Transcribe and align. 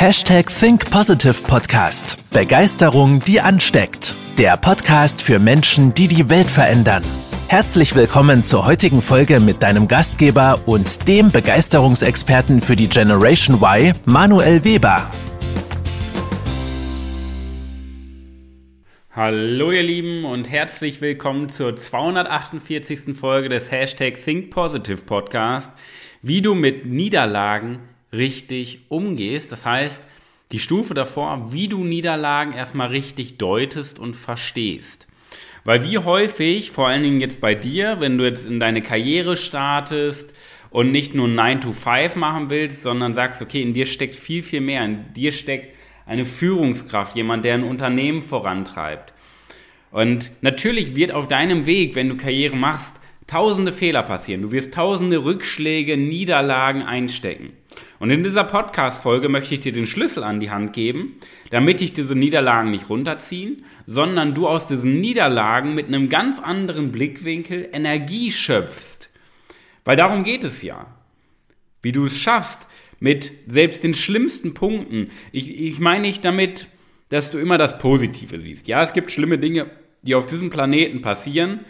Hashtag 0.00 0.46
Think 0.46 0.92
Positive 0.92 1.42
Podcast. 1.42 2.22
Begeisterung, 2.30 3.18
die 3.18 3.40
ansteckt. 3.40 4.14
Der 4.38 4.56
Podcast 4.56 5.20
für 5.20 5.40
Menschen, 5.40 5.92
die 5.92 6.06
die 6.06 6.30
Welt 6.30 6.48
verändern. 6.48 7.02
Herzlich 7.48 7.96
willkommen 7.96 8.44
zur 8.44 8.64
heutigen 8.64 9.02
Folge 9.02 9.40
mit 9.40 9.60
deinem 9.60 9.88
Gastgeber 9.88 10.60
und 10.66 11.08
dem 11.08 11.32
Begeisterungsexperten 11.32 12.60
für 12.60 12.76
die 12.76 12.88
Generation 12.88 13.56
Y, 13.60 13.92
Manuel 14.04 14.64
Weber. 14.64 15.10
Hallo 19.10 19.72
ihr 19.72 19.82
Lieben 19.82 20.24
und 20.24 20.48
herzlich 20.48 21.00
willkommen 21.00 21.48
zur 21.48 21.74
248. 21.74 23.16
Folge 23.18 23.48
des 23.48 23.72
Hashtag 23.72 24.14
Think 24.24 24.50
Positive 24.52 25.02
Podcast, 25.02 25.72
wie 26.22 26.40
du 26.40 26.54
mit 26.54 26.86
Niederlagen 26.86 27.80
richtig 28.12 28.80
umgehst. 28.88 29.52
Das 29.52 29.66
heißt, 29.66 30.02
die 30.52 30.58
Stufe 30.58 30.94
davor, 30.94 31.52
wie 31.52 31.68
du 31.68 31.84
Niederlagen 31.84 32.52
erstmal 32.52 32.88
richtig 32.88 33.36
deutest 33.38 33.98
und 33.98 34.14
verstehst. 34.14 35.06
Weil 35.64 35.84
wie 35.84 35.98
häufig, 35.98 36.70
vor 36.70 36.88
allen 36.88 37.02
Dingen 37.02 37.20
jetzt 37.20 37.40
bei 37.40 37.54
dir, 37.54 38.00
wenn 38.00 38.16
du 38.16 38.24
jetzt 38.24 38.46
in 38.46 38.58
deine 38.58 38.80
Karriere 38.80 39.36
startest 39.36 40.32
und 40.70 40.92
nicht 40.92 41.14
nur 41.14 41.28
9 41.28 41.60
to 41.60 41.72
5 41.72 42.16
machen 42.16 42.48
willst, 42.48 42.82
sondern 42.82 43.12
sagst, 43.12 43.42
okay, 43.42 43.60
in 43.60 43.74
dir 43.74 43.84
steckt 43.84 44.16
viel, 44.16 44.42
viel 44.42 44.60
mehr. 44.60 44.84
In 44.84 45.12
dir 45.12 45.32
steckt 45.32 45.74
eine 46.06 46.24
Führungskraft, 46.24 47.16
jemand, 47.16 47.44
der 47.44 47.54
ein 47.54 47.64
Unternehmen 47.64 48.22
vorantreibt. 48.22 49.12
Und 49.90 50.30
natürlich 50.40 50.94
wird 50.94 51.12
auf 51.12 51.28
deinem 51.28 51.66
Weg, 51.66 51.94
wenn 51.94 52.08
du 52.08 52.16
Karriere 52.16 52.56
machst, 52.56 52.96
tausende 53.26 53.72
Fehler 53.72 54.02
passieren. 54.02 54.42
Du 54.42 54.52
wirst 54.52 54.74
tausende 54.74 55.24
Rückschläge, 55.24 55.96
Niederlagen 55.96 56.82
einstecken. 56.82 57.52
Und 57.98 58.10
in 58.10 58.22
dieser 58.22 58.44
Podcast-Folge 58.44 59.28
möchte 59.28 59.54
ich 59.54 59.60
dir 59.60 59.72
den 59.72 59.86
Schlüssel 59.86 60.22
an 60.22 60.38
die 60.38 60.50
Hand 60.50 60.72
geben, 60.72 61.16
damit 61.50 61.80
dich 61.80 61.92
diese 61.92 62.14
Niederlagen 62.14 62.70
nicht 62.70 62.88
runterziehen, 62.88 63.64
sondern 63.86 64.34
du 64.34 64.46
aus 64.46 64.68
diesen 64.68 65.00
Niederlagen 65.00 65.74
mit 65.74 65.88
einem 65.88 66.08
ganz 66.08 66.38
anderen 66.38 66.92
Blickwinkel 66.92 67.68
Energie 67.72 68.30
schöpfst. 68.30 69.10
Weil 69.84 69.96
darum 69.96 70.22
geht 70.22 70.44
es 70.44 70.62
ja. 70.62 70.86
Wie 71.82 71.92
du 71.92 72.04
es 72.04 72.18
schaffst, 72.18 72.68
mit 73.00 73.32
selbst 73.46 73.84
den 73.84 73.94
schlimmsten 73.94 74.54
Punkten. 74.54 75.10
Ich, 75.32 75.60
ich 75.60 75.78
meine 75.78 76.02
nicht 76.02 76.24
damit, 76.24 76.68
dass 77.08 77.30
du 77.30 77.38
immer 77.38 77.58
das 77.58 77.78
Positive 77.78 78.40
siehst. 78.40 78.68
Ja, 78.68 78.82
es 78.82 78.92
gibt 78.92 79.10
schlimme 79.10 79.38
Dinge, 79.38 79.70
die 80.02 80.14
auf 80.14 80.26
diesem 80.26 80.50
Planeten 80.50 81.00
passieren, 81.00 81.60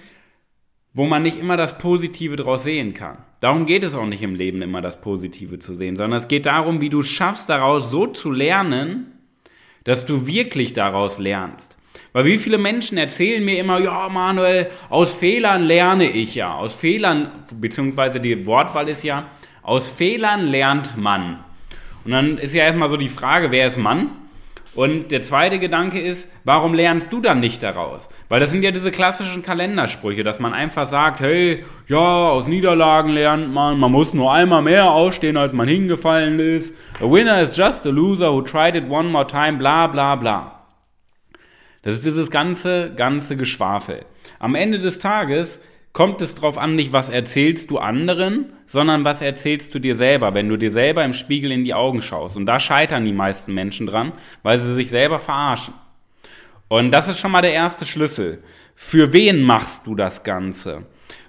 wo 0.98 1.06
man 1.06 1.22
nicht 1.22 1.38
immer 1.38 1.56
das 1.56 1.78
Positive 1.78 2.34
draus 2.34 2.64
sehen 2.64 2.92
kann. 2.92 3.18
Darum 3.38 3.66
geht 3.66 3.84
es 3.84 3.94
auch 3.94 4.04
nicht 4.04 4.20
im 4.20 4.34
Leben, 4.34 4.62
immer 4.62 4.80
das 4.80 5.00
Positive 5.00 5.60
zu 5.60 5.74
sehen, 5.74 5.94
sondern 5.94 6.18
es 6.18 6.26
geht 6.26 6.46
darum, 6.46 6.80
wie 6.80 6.88
du 6.88 7.02
schaffst, 7.02 7.48
daraus 7.48 7.92
so 7.92 8.08
zu 8.08 8.32
lernen, 8.32 9.12
dass 9.84 10.06
du 10.06 10.26
wirklich 10.26 10.72
daraus 10.72 11.20
lernst. 11.20 11.78
Weil 12.12 12.24
wie 12.24 12.36
viele 12.36 12.58
Menschen 12.58 12.98
erzählen 12.98 13.44
mir 13.44 13.60
immer, 13.60 13.78
ja, 13.80 14.08
Manuel, 14.08 14.70
aus 14.90 15.14
Fehlern 15.14 15.62
lerne 15.62 16.10
ich 16.10 16.34
ja. 16.34 16.54
Aus 16.54 16.74
Fehlern, 16.74 17.30
beziehungsweise 17.54 18.18
die 18.18 18.44
Wortwahl 18.44 18.88
ist 18.88 19.04
ja, 19.04 19.30
aus 19.62 19.88
Fehlern 19.92 20.48
lernt 20.48 20.96
man. 20.96 21.38
Und 22.04 22.10
dann 22.10 22.38
ist 22.38 22.54
ja 22.54 22.64
erstmal 22.64 22.88
so 22.88 22.96
die 22.96 23.08
Frage, 23.08 23.52
wer 23.52 23.68
ist 23.68 23.78
Mann? 23.78 24.10
Und 24.78 25.10
der 25.10 25.22
zweite 25.22 25.58
Gedanke 25.58 26.00
ist, 26.00 26.30
warum 26.44 26.72
lernst 26.72 27.12
du 27.12 27.20
dann 27.20 27.40
nicht 27.40 27.64
daraus? 27.64 28.08
Weil 28.28 28.38
das 28.38 28.52
sind 28.52 28.62
ja 28.62 28.70
diese 28.70 28.92
klassischen 28.92 29.42
Kalendersprüche, 29.42 30.22
dass 30.22 30.38
man 30.38 30.54
einfach 30.54 30.86
sagt, 30.86 31.18
hey, 31.18 31.64
ja, 31.88 31.98
aus 31.98 32.46
Niederlagen 32.46 33.10
lernt 33.10 33.52
man, 33.52 33.80
man 33.80 33.90
muss 33.90 34.14
nur 34.14 34.32
einmal 34.32 34.62
mehr 34.62 34.92
aufstehen, 34.92 35.36
als 35.36 35.52
man 35.52 35.66
hingefallen 35.66 36.38
ist. 36.38 36.76
A 37.00 37.10
winner 37.10 37.42
is 37.42 37.56
just 37.56 37.88
a 37.88 37.90
loser 37.90 38.32
who 38.32 38.40
tried 38.40 38.76
it 38.76 38.88
one 38.88 39.08
more 39.08 39.26
time, 39.26 39.54
bla 39.54 39.88
bla 39.88 40.14
bla. 40.14 40.62
Das 41.82 41.94
ist 41.94 42.06
dieses 42.06 42.30
ganze, 42.30 42.94
ganze 42.94 43.36
Geschwafel. 43.36 44.06
Am 44.38 44.54
Ende 44.54 44.78
des 44.78 45.00
Tages 45.00 45.58
kommt 45.92 46.22
es 46.22 46.34
darauf 46.34 46.58
an, 46.58 46.76
nicht 46.76 46.92
was 46.92 47.08
erzählst 47.08 47.70
du 47.70 47.78
anderen, 47.78 48.52
sondern 48.66 49.04
was 49.04 49.22
erzählst 49.22 49.74
du 49.74 49.78
dir 49.78 49.96
selber, 49.96 50.34
wenn 50.34 50.48
du 50.48 50.56
dir 50.56 50.70
selber 50.70 51.04
im 51.04 51.14
Spiegel 51.14 51.52
in 51.52 51.64
die 51.64 51.74
Augen 51.74 52.02
schaust. 52.02 52.36
Und 52.36 52.46
da 52.46 52.60
scheitern 52.60 53.04
die 53.04 53.12
meisten 53.12 53.54
Menschen 53.54 53.86
dran, 53.86 54.12
weil 54.42 54.58
sie 54.58 54.74
sich 54.74 54.90
selber 54.90 55.18
verarschen. 55.18 55.74
Und 56.68 56.90
das 56.90 57.08
ist 57.08 57.18
schon 57.18 57.32
mal 57.32 57.42
der 57.42 57.54
erste 57.54 57.86
Schlüssel. 57.86 58.42
Für 58.74 59.12
wen 59.12 59.42
machst 59.42 59.86
du 59.86 59.94
das 59.94 60.22
Ganze? 60.22 60.84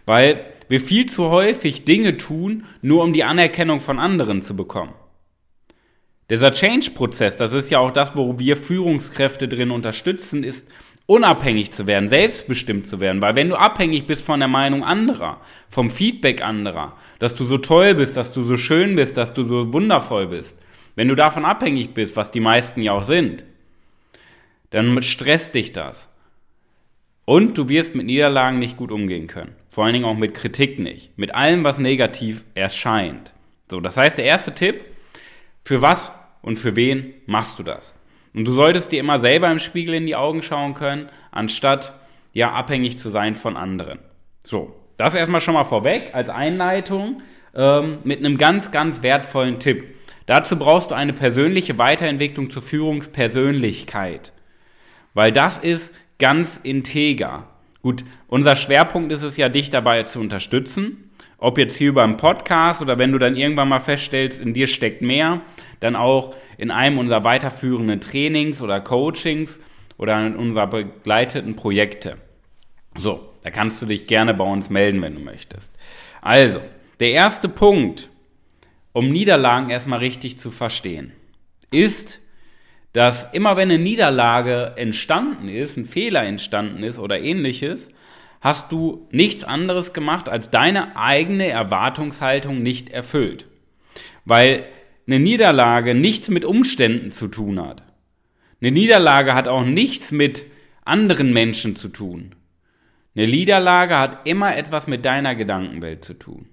Weil 0.06 0.46
wir 0.68 0.82
viel 0.82 1.08
zu 1.08 1.30
häufig 1.30 1.86
Dinge 1.86 2.18
tun, 2.18 2.66
nur 2.82 3.04
um 3.04 3.14
die 3.14 3.24
Anerkennung 3.24 3.82
von 3.82 4.00
anderen 4.00 4.42
zu 4.42 4.56
bekommen. 4.56 4.94
Dieser 6.30 6.52
Change-Prozess, 6.52 7.38
das 7.38 7.54
ist 7.54 7.72
ja 7.72 7.80
auch 7.80 7.92
das, 7.92 8.16
wo 8.16 8.38
wir 8.38 8.56
Führungskräfte 8.56 9.48
drin 9.48 9.72
unterstützen, 9.72 10.44
ist 10.44 10.68
unabhängig 11.10 11.72
zu 11.72 11.88
werden, 11.88 12.08
selbstbestimmt 12.08 12.86
zu 12.86 13.00
werden. 13.00 13.20
Weil 13.20 13.36
wenn 13.36 13.50
du 13.50 13.56
abhängig 13.56 14.06
bist 14.06 14.24
von 14.24 14.40
der 14.40 14.48
Meinung 14.48 14.84
anderer, 14.84 15.42
vom 15.68 15.90
Feedback 15.90 16.44
anderer, 16.44 16.96
dass 17.18 17.34
du 17.34 17.46
so 17.46 17.58
toll 17.58 17.96
bist, 17.96 18.16
dass 18.16 18.32
du 18.32 18.44
so 18.44 18.58
schön 18.58 18.96
bist, 18.96 19.18
dass 19.18 19.34
du 19.34 19.44
so 19.44 19.74
wundervoll 19.74 20.28
bist, 20.28 20.56
wenn 20.96 21.08
du 21.08 21.16
davon 21.16 21.46
abhängig 21.46 21.96
bist, 21.96 22.16
was 22.16 22.30
die 22.30 22.40
meisten 22.40 22.84
ja 22.84 22.92
auch 22.92 23.04
sind, 23.04 23.44
dann 24.70 25.02
stresst 25.02 25.56
dich 25.56 25.74
das. 25.74 26.10
Und 27.26 27.58
du 27.58 27.70
wirst 27.70 27.96
mit 27.96 28.06
Niederlagen 28.06 28.60
nicht 28.60 28.78
gut 28.78 28.92
umgehen 28.92 29.26
können. 29.26 29.56
Vor 29.68 29.86
allen 29.86 29.94
Dingen 29.94 30.06
auch 30.06 30.18
mit 30.18 30.36
Kritik 30.36 30.78
nicht. 30.78 31.18
Mit 31.18 31.34
allem, 31.34 31.64
was 31.64 31.80
negativ 31.80 32.46
erscheint. 32.54 33.34
So, 33.72 33.80
das 33.82 33.98
heißt, 33.98 34.20
der 34.20 34.26
erste 34.26 34.54
Tipp, 34.54 34.86
für 35.66 35.82
was 35.82 36.12
und 36.44 36.60
für 36.60 36.76
wen 36.76 37.16
machst 37.26 37.58
du 37.58 37.64
das? 37.64 37.96
Und 38.34 38.46
du 38.46 38.52
solltest 38.52 38.92
dir 38.92 39.00
immer 39.00 39.20
selber 39.20 39.52
im 39.52 39.60
Spiegel 39.60 39.96
in 39.96 40.06
die 40.06 40.16
Augen 40.16 40.42
schauen 40.42 40.74
können, 40.74 41.10
anstatt 41.32 41.94
ja 42.34 42.52
abhängig 42.52 42.98
zu 42.98 43.10
sein 43.10 43.36
von 43.36 43.58
anderen. 43.58 44.00
So, 44.44 44.76
das 44.98 45.16
erstmal 45.16 45.42
schon 45.42 45.54
mal 45.54 45.64
vorweg 45.64 46.12
als 46.14 46.30
Einleitung 46.30 47.22
ähm, 47.56 48.00
mit 48.04 48.20
einem 48.20 48.38
ganz, 48.38 48.72
ganz 48.72 49.02
wertvollen 49.02 49.60
Tipp. 49.60 49.96
Dazu 50.26 50.60
brauchst 50.60 50.92
du 50.92 50.96
eine 50.96 51.14
persönliche 51.14 51.78
Weiterentwicklung 51.78 52.52
zur 52.52 52.62
Führungspersönlichkeit, 52.62 54.32
weil 55.16 55.32
das 55.32 55.58
ist 55.58 55.96
ganz 56.20 56.58
integer. 56.62 57.48
Gut, 57.82 58.04
unser 58.28 58.56
Schwerpunkt 58.56 59.12
ist 59.12 59.24
es 59.24 59.38
ja, 59.38 59.50
dich 59.50 59.70
dabei 59.70 60.04
zu 60.04 60.20
unterstützen, 60.20 61.09
ob 61.40 61.58
jetzt 61.58 61.78
hier 61.78 61.94
beim 61.94 62.18
Podcast 62.18 62.82
oder 62.82 63.00
wenn 63.00 63.12
du 63.12 63.18
dann 63.18 63.36
irgendwann 63.36 63.70
mal 63.70 63.80
feststellst, 63.80 64.42
in 64.42 64.54
dir 64.54 64.68
steckt 64.68 65.02
mehr, 65.02 65.42
dann 65.80 65.96
auch 65.96 66.36
in 66.58 66.72
einem 66.72 66.98
unserer 66.98 67.24
weiterführenden 67.24 68.02
Trainings 68.02 68.62
oder 68.62 68.82
Coachings 68.82 69.62
oder 69.98 70.26
in 70.26 70.36
unserer 70.36 70.68
begleiteten 70.68 71.56
Projekte. 71.56 72.18
So, 72.98 73.30
da 73.44 73.50
kannst 73.50 73.82
du 73.82 73.86
dich 73.86 74.08
gerne 74.08 74.34
bei 74.34 74.44
uns 74.44 74.70
melden, 74.70 75.02
wenn 75.02 75.16
du 75.16 75.22
möchtest. 75.22 75.74
Also, 76.22 76.60
der 77.00 77.12
erste 77.12 77.48
Punkt, 77.48 78.10
um 78.92 79.10
Niederlagen 79.10 79.70
erstmal 79.70 80.00
richtig 80.00 80.38
zu 80.38 80.52
verstehen, 80.52 81.14
ist, 81.72 82.20
dass 82.94 83.32
immer 83.34 83.56
wenn 83.56 83.70
eine 83.70 83.82
Niederlage 83.82 84.74
entstanden 84.76 85.48
ist, 85.48 85.78
ein 85.78 85.86
Fehler 85.86 86.24
entstanden 86.24 86.84
ist 86.84 87.00
oder 87.00 87.20
ähnliches, 87.20 87.90
hast 88.42 88.72
du 88.72 89.08
nichts 89.12 89.44
anderes 89.44 89.94
gemacht, 89.94 90.30
als 90.30 90.50
deine 90.50 90.96
eigene 90.96 91.48
Erwartungshaltung 91.48 92.62
nicht 92.62 92.90
erfüllt. 92.90 93.48
Weil 94.26 94.66
eine 95.08 95.20
Niederlage 95.20 95.96
nichts 95.96 96.30
mit 96.30 96.46
Umständen 96.46 97.12
zu 97.12 97.28
tun 97.28 97.60
hat. 97.60 97.84
Eine 98.62 98.72
Niederlage 98.72 99.34
hat 99.34 99.48
auch 99.48 99.64
nichts 99.64 100.12
mit 100.12 100.46
anderen 100.86 101.34
Menschen 101.34 101.76
zu 101.76 101.90
tun. 101.90 102.36
Eine 103.16 103.28
Niederlage 103.28 103.98
hat 103.98 104.28
immer 104.28 104.56
etwas 104.56 104.88
mit 104.88 105.06
deiner 105.06 105.36
Gedankenwelt 105.36 106.06
zu 106.06 106.14
tun. 106.14 106.48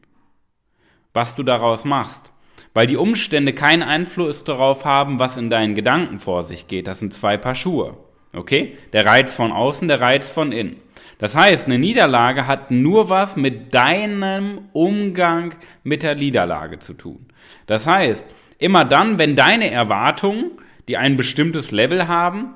Was 1.12 1.34
du 1.34 1.42
daraus 1.42 1.84
machst. 1.84 2.30
Weil 2.72 2.86
die 2.86 2.96
Umstände 2.96 3.52
keinen 3.52 3.82
Einfluss 3.82 4.44
darauf 4.44 4.84
haben, 4.84 5.18
was 5.18 5.36
in 5.36 5.48
deinen 5.48 5.74
Gedanken 5.74 6.18
vor 6.18 6.42
sich 6.42 6.66
geht. 6.66 6.86
Das 6.86 6.98
sind 6.98 7.14
zwei 7.14 7.36
Paar 7.36 7.54
Schuhe. 7.54 7.96
Okay? 8.32 8.76
Der 8.92 9.06
Reiz 9.06 9.34
von 9.34 9.52
außen, 9.52 9.88
der 9.88 10.00
Reiz 10.00 10.30
von 10.30 10.52
innen. 10.52 10.76
Das 11.18 11.34
heißt, 11.34 11.66
eine 11.66 11.78
Niederlage 11.78 12.46
hat 12.46 12.70
nur 12.70 13.08
was 13.08 13.36
mit 13.36 13.72
deinem 13.72 14.68
Umgang 14.72 15.54
mit 15.82 16.02
der 16.02 16.14
Niederlage 16.14 16.78
zu 16.78 16.92
tun. 16.92 17.26
Das 17.66 17.86
heißt, 17.86 18.26
immer 18.58 18.84
dann, 18.84 19.18
wenn 19.18 19.34
deine 19.34 19.70
Erwartungen, 19.70 20.52
die 20.88 20.96
ein 20.96 21.16
bestimmtes 21.16 21.70
Level 21.70 22.06
haben, 22.06 22.54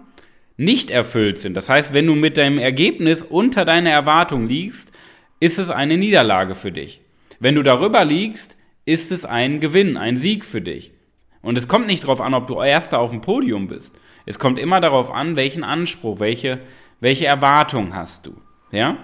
nicht 0.56 0.90
erfüllt 0.90 1.38
sind. 1.38 1.56
Das 1.56 1.70
heißt, 1.70 1.94
wenn 1.94 2.06
du 2.06 2.14
mit 2.14 2.36
deinem 2.36 2.58
Ergebnis 2.58 3.22
unter 3.22 3.64
deiner 3.64 3.90
Erwartung 3.90 4.46
liegst, 4.46 4.92
ist 5.40 5.58
es 5.58 5.70
eine 5.70 5.96
Niederlage 5.96 6.54
für 6.54 6.70
dich. 6.70 7.00
Wenn 7.38 7.54
du 7.54 7.62
darüber 7.62 8.04
liegst, 8.04 8.58
ist 8.84 9.10
es 9.10 9.24
ein 9.24 9.60
Gewinn, 9.60 9.96
ein 9.96 10.18
Sieg 10.18 10.44
für 10.44 10.60
dich. 10.60 10.92
Und 11.40 11.56
es 11.56 11.68
kommt 11.68 11.86
nicht 11.86 12.04
darauf 12.04 12.20
an, 12.20 12.34
ob 12.34 12.46
du 12.46 12.60
Erster 12.60 12.98
auf 12.98 13.10
dem 13.10 13.22
Podium 13.22 13.68
bist. 13.68 13.94
Es 14.26 14.38
kommt 14.38 14.58
immer 14.58 14.80
darauf 14.80 15.10
an, 15.10 15.36
welchen 15.36 15.64
Anspruch, 15.64 16.20
welche, 16.20 16.60
welche 17.00 17.24
Erwartung 17.24 17.94
hast 17.94 18.26
du. 18.26 18.36
Ja? 18.72 18.96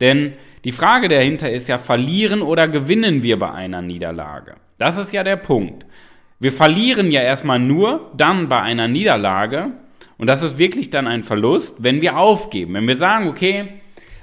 Denn 0.00 0.34
die 0.64 0.72
Frage 0.72 1.08
dahinter 1.08 1.50
ist 1.50 1.68
ja, 1.68 1.78
verlieren 1.78 2.42
oder 2.42 2.68
gewinnen 2.68 3.22
wir 3.22 3.38
bei 3.38 3.50
einer 3.50 3.82
Niederlage? 3.82 4.56
Das 4.78 4.98
ist 4.98 5.12
ja 5.12 5.22
der 5.22 5.36
Punkt. 5.36 5.86
Wir 6.38 6.52
verlieren 6.52 7.10
ja 7.10 7.20
erstmal 7.20 7.58
nur 7.58 8.10
dann 8.16 8.48
bei 8.48 8.60
einer 8.60 8.88
Niederlage, 8.88 9.72
und 10.20 10.26
das 10.26 10.42
ist 10.42 10.58
wirklich 10.58 10.90
dann 10.90 11.06
ein 11.06 11.24
Verlust, 11.24 11.76
wenn 11.78 12.02
wir 12.02 12.18
aufgeben. 12.18 12.74
Wenn 12.74 12.86
wir 12.86 12.96
sagen, 12.96 13.26
okay, 13.26 13.68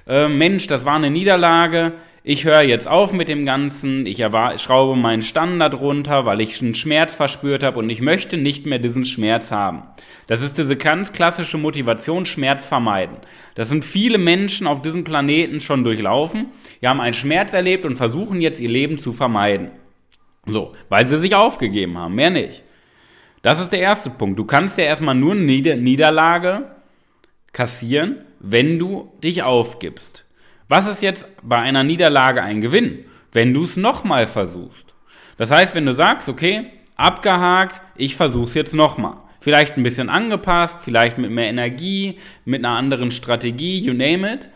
äh, 0.08 0.28
Mensch, 0.28 0.68
das 0.68 0.86
war 0.86 0.96
eine 0.96 1.10
Niederlage, 1.10 1.94
ich 2.30 2.44
höre 2.44 2.62
jetzt 2.62 2.90
auf 2.90 3.14
mit 3.14 3.30
dem 3.30 3.46
Ganzen, 3.46 4.06
ich 4.06 4.18
schraube 4.18 4.98
meinen 4.98 5.22
Standard 5.22 5.80
runter, 5.80 6.26
weil 6.26 6.42
ich 6.42 6.62
einen 6.62 6.76
Schmerz 6.76 7.14
verspürt 7.14 7.64
habe 7.64 7.80
und 7.80 7.90
ich 7.90 8.02
möchte 8.02 8.36
nicht 8.36 8.66
mehr 8.66 8.80
diesen 8.80 9.06
Schmerz 9.06 9.50
haben. 9.50 9.84
Das 10.28 10.42
ist 10.42 10.58
diese 10.58 10.76
ganz 10.76 11.14
klassische 11.14 11.58
Motivation, 11.58 12.26
Schmerz 12.26 12.68
vermeiden. 12.68 13.16
Das 13.56 13.70
sind 13.70 13.86
viele 13.86 14.18
Menschen 14.18 14.68
auf 14.68 14.82
diesem 14.82 15.06
Planeten 15.06 15.62
schon 15.62 15.86
durchlaufen. 15.86 16.48
Die 16.82 16.88
haben 16.90 17.00
einen 17.00 17.14
Schmerz 17.14 17.54
erlebt 17.54 17.86
und 17.86 17.96
versuchen 17.96 18.42
jetzt 18.42 18.60
ihr 18.60 18.68
Leben 18.68 19.00
zu 19.00 19.14
vermeiden. 19.14 19.72
So, 20.46 20.74
weil 20.90 21.08
sie 21.08 21.20
sich 21.20 21.34
aufgegeben 21.34 21.98
haben, 21.98 22.16
mehr 22.16 22.30
nicht. 22.30 22.62
Das 23.42 23.62
ist 23.62 23.72
der 23.72 23.80
erste 23.80 24.10
Punkt. 24.10 24.38
Du 24.38 24.44
kannst 24.44 24.78
ja 24.78 24.84
erstmal 24.84 25.16
nur 25.16 25.32
eine 25.32 25.44
Niederlage 25.46 26.66
kassieren, 27.54 28.18
wenn 28.42 28.80
du 28.80 29.14
dich 29.24 29.44
aufgibst. 29.44 30.27
Was 30.70 30.86
ist 30.86 31.02
jetzt 31.02 31.28
bei 31.44 31.58
einer 31.58 31.84
Niederlage 31.84 32.44
ein 32.44 32.60
Gewinn, 32.60 33.06
wenn 33.32 33.54
du 33.54 33.64
es 33.64 33.78
nochmal 33.78 34.28
versuchst? 34.28 34.94
Das 35.38 35.50
heißt, 35.50 35.76
wenn 35.76 35.86
du 35.86 35.94
sagst, 35.94 36.28
okay, 36.28 36.68
abgehakt, 36.98 37.82
ich 37.96 38.18
versuche 38.18 38.48
es 38.48 38.54
jetzt 38.54 38.74
nochmal. 38.74 39.20
Vielleicht 39.40 39.78
ein 39.78 39.84
bisschen 39.84 40.10
angepasst, 40.10 40.80
vielleicht 40.82 41.18
mit 41.20 41.32
mehr 41.32 41.48
Energie, 41.48 42.18
mit 42.44 42.66
einer 42.66 42.76
anderen 42.76 43.12
Strategie, 43.12 43.80
you 43.80 43.94
name 43.94 44.34
it. 44.34 44.50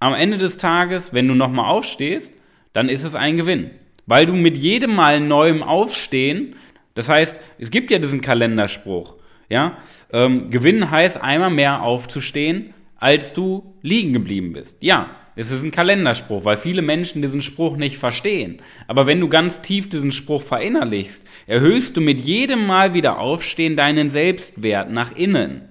Am 0.00 0.12
Ende 0.12 0.36
des 0.36 0.58
Tages, 0.58 1.14
wenn 1.14 1.28
du 1.28 1.34
nochmal 1.34 1.70
aufstehst, 1.70 2.34
dann 2.74 2.90
ist 2.90 3.04
es 3.04 3.14
ein 3.14 3.38
Gewinn. 3.38 3.70
Weil 4.04 4.26
du 4.26 4.34
mit 4.34 4.58
jedem 4.58 4.94
Mal 4.94 5.20
neuem 5.20 5.62
Aufstehen, 5.62 6.56
das 6.94 7.08
heißt, 7.08 7.38
es 7.58 7.70
gibt 7.70 7.90
ja 7.90 7.98
diesen 7.98 8.20
Kalenderspruch, 8.20 9.14
ja, 9.48 9.78
ähm, 10.12 10.50
Gewinnen 10.50 10.90
heißt 10.90 11.22
einmal 11.22 11.50
mehr 11.50 11.82
aufzustehen, 11.82 12.74
als 12.96 13.32
du 13.32 13.76
liegen 13.82 14.12
geblieben 14.12 14.52
bist. 14.52 14.76
Ja, 14.82 15.10
es 15.34 15.50
ist 15.50 15.64
ein 15.64 15.70
Kalenderspruch, 15.70 16.44
weil 16.44 16.56
viele 16.56 16.82
Menschen 16.82 17.22
diesen 17.22 17.40
Spruch 17.40 17.76
nicht 17.76 17.96
verstehen. 17.96 18.60
Aber 18.86 19.06
wenn 19.06 19.20
du 19.20 19.28
ganz 19.28 19.62
tief 19.62 19.88
diesen 19.88 20.12
Spruch 20.12 20.42
verinnerlichst, 20.42 21.24
erhöhst 21.46 21.96
du 21.96 22.00
mit 22.00 22.20
jedem 22.20 22.66
Mal 22.66 22.92
wieder 22.92 23.18
Aufstehen 23.18 23.76
deinen 23.76 24.10
Selbstwert 24.10 24.90
nach 24.90 25.16
innen. 25.16 25.68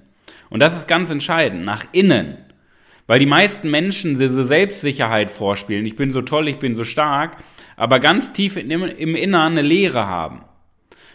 Und 0.50 0.62
das 0.62 0.76
ist 0.76 0.88
ganz 0.88 1.12
entscheidend, 1.12 1.64
nach 1.64 1.86
innen. 1.92 2.38
Weil 3.06 3.20
die 3.20 3.26
meisten 3.26 3.70
Menschen 3.70 4.18
diese 4.18 4.44
Selbstsicherheit 4.44 5.30
vorspielen. 5.30 5.86
Ich 5.86 5.96
bin 5.96 6.12
so 6.12 6.22
toll, 6.22 6.48
ich 6.48 6.58
bin 6.58 6.74
so 6.74 6.84
stark, 6.84 7.38
aber 7.76 8.00
ganz 8.00 8.34
tief 8.34 8.58
im 8.58 9.16
Inneren 9.16 9.52
eine 9.52 9.62
Leere 9.62 10.08
haben. 10.08 10.44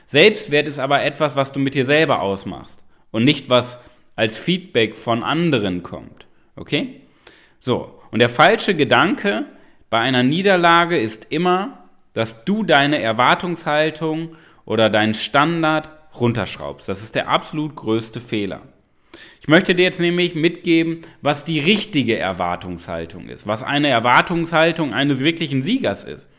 Selbstwert 0.06 0.68
ist 0.68 0.78
aber 0.78 1.02
etwas, 1.02 1.34
was 1.34 1.52
du 1.52 1.58
mit 1.58 1.74
dir 1.74 1.84
selber 1.84 2.22
ausmachst 2.22 2.80
und 3.10 3.24
nicht 3.24 3.50
was 3.50 3.80
als 4.14 4.36
Feedback 4.36 4.94
von 4.94 5.22
anderen 5.22 5.82
kommt. 5.82 6.26
Okay? 6.54 7.02
So, 7.58 7.95
und 8.16 8.20
der 8.20 8.30
falsche 8.30 8.74
Gedanke 8.74 9.44
bei 9.90 9.98
einer 9.98 10.22
Niederlage 10.22 10.96
ist 10.96 11.26
immer, 11.28 11.84
dass 12.14 12.46
du 12.46 12.62
deine 12.62 12.98
Erwartungshaltung 12.98 14.36
oder 14.64 14.88
deinen 14.88 15.12
Standard 15.12 15.90
runterschraubst. 16.18 16.88
Das 16.88 17.02
ist 17.02 17.14
der 17.14 17.28
absolut 17.28 17.76
größte 17.76 18.22
Fehler. 18.22 18.62
Ich 19.42 19.48
möchte 19.48 19.74
dir 19.74 19.82
jetzt 19.82 20.00
nämlich 20.00 20.34
mitgeben, 20.34 21.02
was 21.20 21.44
die 21.44 21.60
richtige 21.60 22.16
Erwartungshaltung 22.16 23.28
ist, 23.28 23.46
was 23.46 23.62
eine 23.62 23.88
Erwartungshaltung 23.88 24.94
eines 24.94 25.18
wirklichen 25.18 25.62
Siegers 25.62 26.04
ist, 26.04 26.30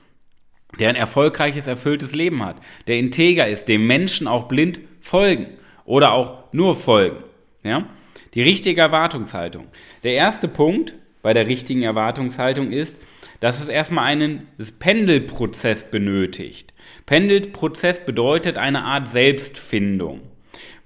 der 0.80 0.90
ein 0.90 0.96
erfolgreiches, 0.96 1.68
erfülltes 1.68 2.16
Leben 2.16 2.44
hat, 2.44 2.56
der 2.88 2.98
integer 2.98 3.48
ist, 3.48 3.66
dem 3.66 3.86
Menschen 3.86 4.26
auch 4.28 4.48
blind 4.48 4.80
folgen 5.00 5.46
oder 5.86 6.14
auch 6.14 6.52
nur 6.54 6.76
folgen. 6.76 7.24
Ja? 7.62 7.86
Die 8.34 8.42
richtige 8.42 8.82
Erwartungshaltung. 8.82 9.68
Der 10.02 10.14
erste 10.16 10.48
Punkt 10.48 10.96
bei 11.28 11.34
der 11.34 11.48
richtigen 11.48 11.84
Erwartungshaltung 11.84 12.72
ist, 12.72 13.02
dass 13.42 13.60
es 13.60 13.68
erstmal 13.68 14.06
einen 14.06 14.48
Pendelprozess 14.80 15.92
benötigt. 15.92 16.74
Pendelprozess 17.06 18.06
bedeutet 18.06 18.58
eine 18.58 18.86
Art 18.86 19.10
Selbstfindung. 19.10 20.22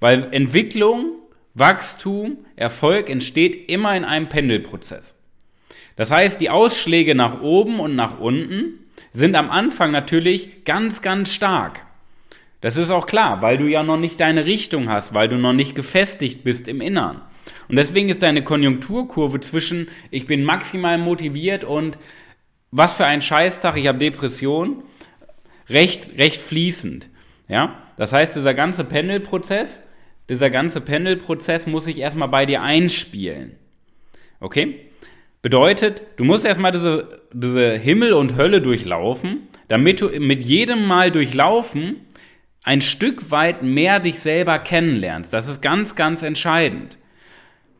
Weil 0.00 0.26
Entwicklung, 0.32 1.12
Wachstum, 1.54 2.38
Erfolg 2.56 3.08
entsteht 3.08 3.70
immer 3.70 3.96
in 3.96 4.02
einem 4.04 4.28
Pendelprozess. 4.28 5.14
Das 5.94 6.10
heißt, 6.10 6.40
die 6.40 6.50
Ausschläge 6.50 7.14
nach 7.14 7.40
oben 7.40 7.78
und 7.78 7.94
nach 7.94 8.18
unten 8.18 8.80
sind 9.12 9.36
am 9.36 9.48
Anfang 9.48 9.92
natürlich 9.92 10.64
ganz, 10.64 11.02
ganz 11.02 11.32
stark. 11.32 11.86
Das 12.62 12.76
ist 12.76 12.90
auch 12.90 13.06
klar, 13.06 13.42
weil 13.42 13.58
du 13.58 13.66
ja 13.66 13.84
noch 13.84 13.96
nicht 13.96 14.18
deine 14.18 14.44
Richtung 14.44 14.88
hast, 14.88 15.14
weil 15.14 15.28
du 15.28 15.36
noch 15.36 15.52
nicht 15.52 15.76
gefestigt 15.76 16.42
bist 16.42 16.66
im 16.66 16.80
Innern. 16.80 17.20
Und 17.68 17.76
deswegen 17.76 18.08
ist 18.08 18.22
deine 18.22 18.42
Konjunkturkurve 18.42 19.40
zwischen 19.40 19.88
ich 20.10 20.26
bin 20.26 20.44
maximal 20.44 20.98
motiviert 20.98 21.64
und 21.64 21.98
was 22.70 22.96
für 22.96 23.04
ein 23.04 23.20
Scheißtag, 23.20 23.76
ich 23.76 23.86
habe 23.86 23.98
Depression, 23.98 24.82
recht, 25.68 26.18
recht 26.18 26.40
fließend. 26.40 27.08
Ja? 27.48 27.78
Das 27.96 28.12
heißt, 28.12 28.36
dieser 28.36 28.54
ganze 28.54 28.84
Pendelprozess, 28.84 29.82
dieser 30.28 30.50
ganze 30.50 30.80
Pendelprozess 30.80 31.66
muss 31.66 31.84
sich 31.84 31.98
erstmal 31.98 32.28
bei 32.28 32.46
dir 32.46 32.62
einspielen. 32.62 33.56
Okay? 34.40 34.86
Bedeutet, 35.42 36.02
du 36.16 36.24
musst 36.24 36.44
erstmal 36.44 36.72
diese, 36.72 37.22
diese 37.32 37.76
Himmel 37.76 38.12
und 38.12 38.36
Hölle 38.36 38.62
durchlaufen, 38.62 39.48
damit 39.68 40.00
du 40.00 40.08
mit 40.20 40.42
jedem 40.42 40.86
Mal 40.86 41.10
durchlaufen 41.10 41.96
ein 42.64 42.80
Stück 42.80 43.30
weit 43.30 43.62
mehr 43.62 43.98
dich 44.00 44.20
selber 44.20 44.58
kennenlernst. 44.58 45.32
Das 45.32 45.48
ist 45.48 45.60
ganz, 45.62 45.96
ganz 45.96 46.22
entscheidend. 46.22 46.98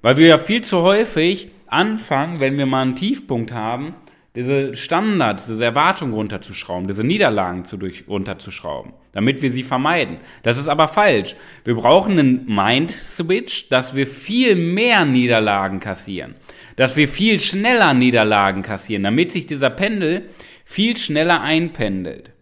Weil 0.02 0.16
wir 0.16 0.26
ja 0.26 0.38
viel 0.38 0.62
zu 0.62 0.82
häufig 0.82 1.50
anfangen, 1.68 2.40
wenn 2.40 2.58
wir 2.58 2.66
mal 2.66 2.82
einen 2.82 2.96
Tiefpunkt 2.96 3.52
haben, 3.52 3.94
diese 4.34 4.74
Standards, 4.74 5.46
diese 5.46 5.64
Erwartungen 5.64 6.14
runterzuschrauben, 6.14 6.86
diese 6.86 7.04
Niederlagen 7.04 7.64
zu 7.64 7.76
durch, 7.76 8.08
runterzuschrauben, 8.08 8.92
damit 9.12 9.42
wir 9.42 9.50
sie 9.50 9.62
vermeiden. 9.62 10.18
Das 10.42 10.56
ist 10.56 10.68
aber 10.68 10.88
falsch. 10.88 11.36
Wir 11.64 11.74
brauchen 11.74 12.18
einen 12.18 12.46
Mind-Switch, 12.46 13.68
dass 13.68 13.94
wir 13.94 14.06
viel 14.06 14.56
mehr 14.56 15.04
Niederlagen 15.04 15.80
kassieren, 15.80 16.34
dass 16.76 16.96
wir 16.96 17.08
viel 17.08 17.40
schneller 17.40 17.92
Niederlagen 17.92 18.62
kassieren, 18.62 19.02
damit 19.02 19.32
sich 19.32 19.44
dieser 19.46 19.70
Pendel 19.70 20.28
viel 20.64 20.96
schneller 20.96 21.42
einpendelt. 21.42 22.32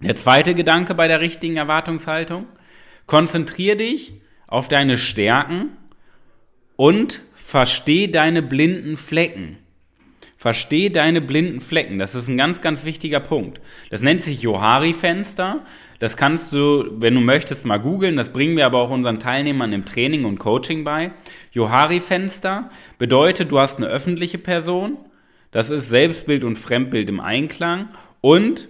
Der 0.00 0.16
zweite 0.16 0.54
Gedanke 0.54 0.94
bei 0.94 1.08
der 1.08 1.20
richtigen 1.20 1.56
Erwartungshaltung, 1.56 2.46
konzentrier 3.06 3.76
dich 3.76 4.14
auf 4.46 4.68
deine 4.68 4.96
Stärken 4.96 5.70
und 6.78 7.22
versteh 7.34 8.06
deine 8.06 8.40
blinden 8.40 8.96
Flecken. 8.96 9.58
Versteh 10.36 10.90
deine 10.90 11.20
blinden 11.20 11.60
Flecken. 11.60 11.98
Das 11.98 12.14
ist 12.14 12.28
ein 12.28 12.38
ganz, 12.38 12.60
ganz 12.60 12.84
wichtiger 12.84 13.18
Punkt. 13.18 13.60
Das 13.90 14.00
nennt 14.00 14.22
sich 14.22 14.42
Johari-Fenster. 14.42 15.64
Das 15.98 16.16
kannst 16.16 16.52
du, 16.52 16.84
wenn 17.00 17.16
du 17.16 17.20
möchtest, 17.20 17.66
mal 17.66 17.78
googeln. 17.78 18.16
Das 18.16 18.32
bringen 18.32 18.56
wir 18.56 18.64
aber 18.64 18.78
auch 18.78 18.90
unseren 18.90 19.18
Teilnehmern 19.18 19.72
im 19.72 19.84
Training 19.84 20.24
und 20.24 20.38
Coaching 20.38 20.84
bei. 20.84 21.10
Johari-Fenster 21.50 22.70
bedeutet, 22.96 23.50
du 23.50 23.58
hast 23.58 23.78
eine 23.78 23.88
öffentliche 23.88 24.38
Person. 24.38 24.98
Das 25.50 25.70
ist 25.70 25.88
Selbstbild 25.88 26.44
und 26.44 26.56
Fremdbild 26.56 27.08
im 27.08 27.18
Einklang. 27.18 27.88
Und 28.20 28.68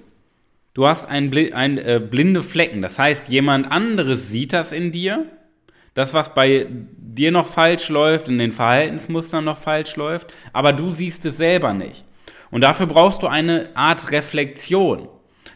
du 0.72 0.86
hast 0.86 1.10
ein, 1.10 1.30
ein 1.52 1.76
äh, 1.76 2.00
blinde 2.00 2.42
Flecken. 2.42 2.80
Das 2.80 2.98
heißt, 2.98 3.28
jemand 3.28 3.70
anderes 3.70 4.30
sieht 4.30 4.54
das 4.54 4.72
in 4.72 4.92
dir 4.92 5.26
das, 5.98 6.14
was 6.14 6.32
bei 6.32 6.68
dir 6.96 7.32
noch 7.32 7.48
falsch 7.48 7.88
läuft, 7.88 8.28
in 8.28 8.38
den 8.38 8.52
Verhaltensmustern 8.52 9.44
noch 9.44 9.58
falsch 9.58 9.96
läuft, 9.96 10.32
aber 10.52 10.72
du 10.72 10.88
siehst 10.88 11.26
es 11.26 11.38
selber 11.38 11.74
nicht. 11.74 12.04
Und 12.52 12.60
dafür 12.60 12.86
brauchst 12.86 13.24
du 13.24 13.26
eine 13.26 13.70
Art 13.74 14.12
Reflexion. 14.12 15.08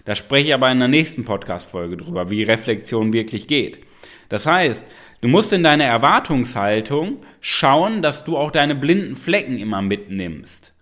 Da 0.05 0.17
spreche 0.17 0.49
ich 0.49 0.55
aber 0.55 0.69
in 0.73 0.81
der 0.81 0.89
nächsten 0.89 1.25
Podcast-Folge 1.25 1.97
drüber, 1.97 2.29
wie 2.29 2.43
Reflexion 2.43 3.13
wirklich 3.13 3.47
geht. 3.47 3.87
Das 4.31 4.45
heißt, 4.45 4.85
du 5.21 5.29
musst 5.29 5.53
in 5.53 5.63
deiner 5.63 5.85
Erwartungshaltung 5.85 7.19
schauen, 7.41 8.03
dass 8.03 8.25
du 8.25 8.37
auch 8.37 8.51
deine 8.51 8.75
blinden 8.75 9.15
Flecken 9.15 9.59
immer 9.59 9.81
mitnimmst. 9.81 10.73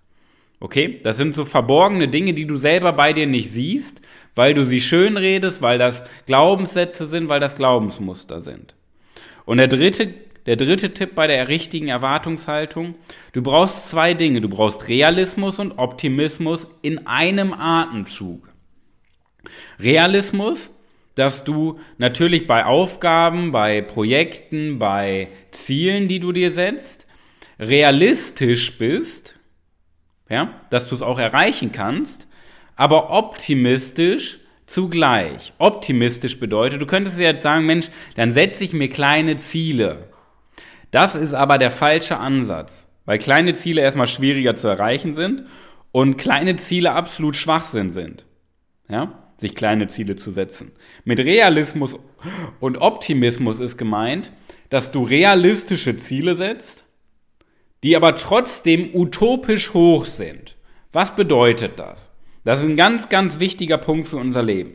Okay? 0.58 1.00
Das 1.02 1.18
sind 1.18 1.34
so 1.34 1.44
verborgene 1.44 2.08
Dinge, 2.08 2.32
die 2.32 2.46
du 2.46 2.56
selber 2.56 2.94
bei 2.94 3.12
dir 3.12 3.26
nicht 3.26 3.50
siehst, 3.50 4.00
weil 4.34 4.54
du 4.54 4.64
sie 4.64 4.80
schön 4.80 5.18
redest, 5.18 5.60
weil 5.60 5.76
das 5.78 6.06
Glaubenssätze 6.24 7.06
sind, 7.06 7.28
weil 7.28 7.40
das 7.40 7.56
Glaubensmuster 7.56 8.40
sind. 8.40 8.74
Und 9.44 9.58
der 9.58 9.68
dritte, 9.68 10.14
der 10.46 10.56
dritte 10.56 10.92
Tipp 10.92 11.14
bei 11.14 11.26
der 11.26 11.48
richtigen 11.48 11.88
Erwartungshaltung, 11.88 12.94
du 13.32 13.42
brauchst 13.42 13.90
zwei 13.90 14.14
Dinge. 14.14 14.40
Du 14.40 14.48
brauchst 14.48 14.88
Realismus 14.88 15.58
und 15.58 15.78
Optimismus 15.78 16.68
in 16.82 17.06
einem 17.06 17.52
Atemzug. 17.52 18.48
Realismus, 19.78 20.70
dass 21.14 21.44
du 21.44 21.78
natürlich 21.98 22.46
bei 22.46 22.64
Aufgaben, 22.64 23.50
bei 23.50 23.82
Projekten, 23.82 24.78
bei 24.78 25.28
Zielen, 25.50 26.08
die 26.08 26.20
du 26.20 26.32
dir 26.32 26.50
setzt, 26.50 27.06
realistisch 27.58 28.78
bist, 28.78 29.38
ja, 30.28 30.60
dass 30.70 30.88
du 30.88 30.94
es 30.94 31.02
auch 31.02 31.18
erreichen 31.18 31.72
kannst, 31.72 32.26
aber 32.76 33.10
optimistisch 33.10 34.38
zugleich. 34.70 35.52
Optimistisch 35.58 36.38
bedeutet, 36.38 36.80
du 36.80 36.86
könntest 36.86 37.18
jetzt 37.18 37.42
sagen, 37.42 37.66
Mensch, 37.66 37.88
dann 38.14 38.30
setze 38.30 38.62
ich 38.62 38.72
mir 38.72 38.88
kleine 38.88 39.36
Ziele. 39.36 40.08
Das 40.92 41.14
ist 41.16 41.34
aber 41.34 41.58
der 41.58 41.72
falsche 41.72 42.18
Ansatz, 42.18 42.86
weil 43.04 43.18
kleine 43.18 43.54
Ziele 43.54 43.82
erstmal 43.82 44.06
schwieriger 44.06 44.54
zu 44.54 44.68
erreichen 44.68 45.14
sind 45.14 45.44
und 45.90 46.18
kleine 46.18 46.56
Ziele 46.56 46.92
absolut 46.92 47.34
Schwachsinn 47.34 47.92
sind. 47.92 48.24
Ja? 48.88 49.24
Sich 49.38 49.56
kleine 49.56 49.88
Ziele 49.88 50.14
zu 50.14 50.30
setzen. 50.30 50.70
Mit 51.04 51.18
Realismus 51.18 51.96
und 52.60 52.78
Optimismus 52.78 53.58
ist 53.58 53.76
gemeint, 53.76 54.30
dass 54.68 54.92
du 54.92 55.02
realistische 55.02 55.96
Ziele 55.96 56.36
setzt, 56.36 56.84
die 57.82 57.96
aber 57.96 58.14
trotzdem 58.14 58.90
utopisch 58.94 59.74
hoch 59.74 60.06
sind. 60.06 60.56
Was 60.92 61.16
bedeutet 61.16 61.78
das? 61.78 62.09
Das 62.44 62.60
ist 62.60 62.64
ein 62.64 62.76
ganz, 62.76 63.08
ganz 63.08 63.38
wichtiger 63.38 63.78
Punkt 63.78 64.08
für 64.08 64.16
unser 64.16 64.42
Leben. 64.42 64.72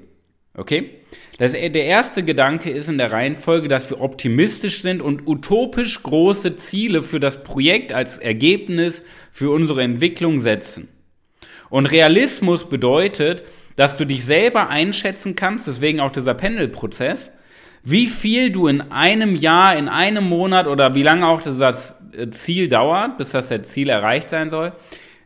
Okay? 0.56 0.92
Das, 1.38 1.52
der 1.52 1.74
erste 1.74 2.24
Gedanke 2.24 2.70
ist 2.70 2.88
in 2.88 2.98
der 2.98 3.12
Reihenfolge, 3.12 3.68
dass 3.68 3.90
wir 3.90 4.00
optimistisch 4.00 4.82
sind 4.82 5.02
und 5.02 5.28
utopisch 5.28 6.02
große 6.02 6.56
Ziele 6.56 7.04
für 7.04 7.20
das 7.20 7.44
Projekt 7.44 7.92
als 7.92 8.18
Ergebnis 8.18 9.04
für 9.32 9.52
unsere 9.52 9.84
Entwicklung 9.84 10.40
setzen. 10.40 10.88
Und 11.70 11.88
Realismus 11.88 12.70
bedeutet, 12.70 13.44
dass 13.76 13.98
du 13.98 14.06
dich 14.06 14.24
selber 14.24 14.70
einschätzen 14.70 15.36
kannst, 15.36 15.68
deswegen 15.68 16.00
auch 16.00 16.12
dieser 16.12 16.34
Pendelprozess, 16.34 17.34
wie 17.84 18.08
viel 18.08 18.52
du 18.52 18.68
in 18.68 18.82
einem 18.82 19.36
Jahr, 19.36 19.76
in 19.76 19.90
einem 19.90 20.24
Monat 20.24 20.68
oder 20.68 20.96
wie 20.96 21.04
lange 21.04 21.28
auch 21.28 21.42
das 21.42 21.96
Ziel 22.32 22.70
dauert, 22.70 23.18
bis 23.18 23.32
das 23.32 23.52
Ziel 23.64 23.90
erreicht 23.90 24.30
sein 24.30 24.50
soll, 24.50 24.72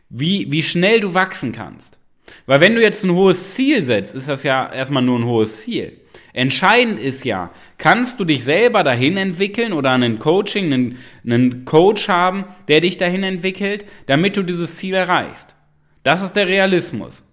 wie, 0.08 0.50
wie 0.50 0.62
schnell 0.62 1.00
du 1.00 1.14
wachsen 1.14 1.52
kannst. 1.52 1.99
Weil 2.46 2.60
wenn 2.60 2.74
du 2.74 2.82
jetzt 2.82 3.04
ein 3.04 3.12
hohes 3.12 3.54
Ziel 3.54 3.82
setzt, 3.82 4.14
ist 4.14 4.28
das 4.28 4.42
ja 4.42 4.72
erstmal 4.72 5.02
nur 5.02 5.18
ein 5.18 5.24
hohes 5.24 5.62
Ziel. 5.62 6.00
Entscheidend 6.32 6.98
ist 6.98 7.24
ja, 7.24 7.50
kannst 7.78 8.20
du 8.20 8.24
dich 8.24 8.44
selber 8.44 8.84
dahin 8.84 9.16
entwickeln 9.16 9.72
oder 9.72 9.90
einen 9.90 10.18
Coaching, 10.18 10.72
einen, 10.72 10.98
einen 11.24 11.64
Coach 11.64 12.08
haben, 12.08 12.44
der 12.68 12.80
dich 12.80 12.96
dahin 12.96 13.24
entwickelt, 13.24 13.84
damit 14.06 14.36
du 14.36 14.42
dieses 14.42 14.76
Ziel 14.76 14.94
erreichst. 14.94 15.56
Das 16.02 16.22
ist 16.22 16.34
der 16.34 16.46
Realismus. 16.46 17.24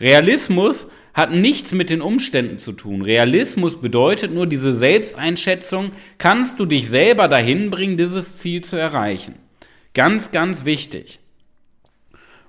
Realismus 0.00 0.88
hat 1.14 1.30
nichts 1.30 1.72
mit 1.72 1.90
den 1.90 2.00
Umständen 2.00 2.58
zu 2.58 2.72
tun. 2.72 3.02
Realismus 3.02 3.80
bedeutet 3.80 4.32
nur 4.32 4.46
diese 4.46 4.72
Selbsteinschätzung, 4.72 5.90
kannst 6.18 6.58
du 6.58 6.66
dich 6.66 6.88
selber 6.88 7.28
dahin 7.28 7.70
bringen, 7.70 7.96
dieses 7.96 8.38
Ziel 8.38 8.64
zu 8.64 8.76
erreichen. 8.76 9.34
Ganz, 9.94 10.32
ganz 10.32 10.64
wichtig. 10.64 11.20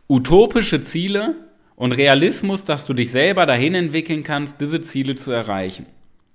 Utopische 0.07 0.81
Ziele 0.81 1.35
und 1.75 1.91
Realismus, 1.91 2.63
dass 2.63 2.85
du 2.85 2.93
dich 2.93 3.11
selber 3.11 3.45
dahin 3.45 3.75
entwickeln 3.75 4.23
kannst, 4.23 4.61
diese 4.61 4.81
Ziele 4.81 5.15
zu 5.15 5.31
erreichen. 5.31 5.85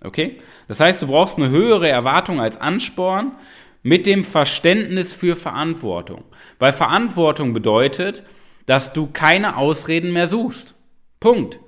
Okay? 0.03 0.39
Das 0.67 0.81
heißt, 0.81 1.03
du 1.03 1.07
brauchst 1.07 1.39
eine 1.39 1.51
höhere 1.51 1.89
Erwartung 1.89 2.41
als 2.41 2.61
Ansporn 2.61 3.33
mit 3.83 4.07
dem 4.07 4.25
Verständnis 4.25 5.13
für 5.13 5.37
Verantwortung. 5.37 6.25
Weil 6.59 6.73
Verantwortung 6.73 7.53
bedeutet, 7.53 8.23
dass 8.67 8.93
du 8.93 9.07
keine 9.07 9.57
Ausreden 9.57 10.13
mehr 10.13 10.27
suchst. 10.27 10.75
Punkt. 11.21 11.59